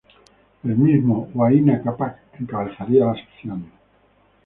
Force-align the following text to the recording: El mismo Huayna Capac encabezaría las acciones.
El 0.63 0.77
mismo 0.77 1.29
Huayna 1.35 1.79
Capac 1.83 2.17
encabezaría 2.39 3.05
las 3.05 3.19
acciones. 3.21 3.69